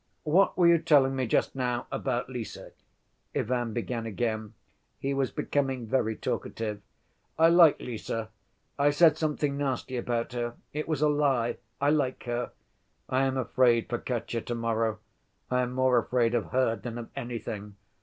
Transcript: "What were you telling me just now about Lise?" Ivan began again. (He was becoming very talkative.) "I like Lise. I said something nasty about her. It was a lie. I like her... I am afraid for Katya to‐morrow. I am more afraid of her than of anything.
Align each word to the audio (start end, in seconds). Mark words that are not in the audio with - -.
"What 0.23 0.57
were 0.57 0.65
you 0.65 0.79
telling 0.79 1.15
me 1.15 1.27
just 1.27 1.55
now 1.55 1.85
about 1.91 2.27
Lise?" 2.27 2.57
Ivan 3.35 3.71
began 3.71 4.07
again. 4.07 4.55
(He 4.97 5.13
was 5.13 5.29
becoming 5.29 5.85
very 5.85 6.15
talkative.) 6.15 6.81
"I 7.37 7.49
like 7.49 7.79
Lise. 7.79 8.09
I 8.79 8.89
said 8.89 9.15
something 9.15 9.57
nasty 9.59 9.97
about 9.97 10.33
her. 10.33 10.55
It 10.73 10.87
was 10.87 11.03
a 11.03 11.07
lie. 11.07 11.57
I 11.79 11.91
like 11.91 12.23
her... 12.23 12.49
I 13.09 13.25
am 13.25 13.37
afraid 13.37 13.89
for 13.89 13.99
Katya 13.99 14.41
to‐morrow. 14.41 14.97
I 15.51 15.61
am 15.61 15.71
more 15.73 15.99
afraid 15.99 16.33
of 16.33 16.45
her 16.47 16.75
than 16.75 16.97
of 16.97 17.09
anything. 17.15 17.75